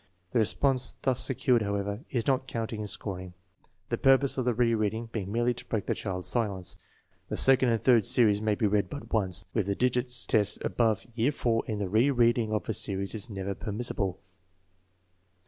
The 0.31 0.39
response 0.39 0.95
thus 1.03 1.23
secured, 1.23 1.61
however, 1.61 1.99
is 2.09 2.25
not 2.25 2.47
counted 2.47 2.79
in 2.79 2.87
scoring, 2.87 3.35
the 3.89 3.99
pur 3.99 4.17
pose 4.17 4.35
of 4.35 4.45
the 4.45 4.53
re 4.55 4.73
reading 4.73 5.09
being 5.11 5.31
merely 5.31 5.53
to 5.53 5.65
break 5.65 5.85
the 5.85 5.93
child's 5.93 6.27
silence. 6.27 6.75
The 7.29 7.37
second 7.37 7.69
and 7.69 7.83
third 7.83 8.05
series 8.05 8.41
may 8.41 8.55
be 8.55 8.65
read 8.65 8.89
but 8.89 9.13
once. 9.13 9.45
With 9.53 9.67
the 9.67 9.75
digits 9.75 10.25
tests 10.25 10.57
above 10.63 11.05
year 11.13 11.27
IV 11.29 11.67
the 11.67 11.87
re 11.87 12.09
reading 12.09 12.51
of 12.51 12.67
a 12.67 12.73
series 12.73 13.13
is 13.13 13.29
never 13.29 13.53
permissible. 13.53 14.19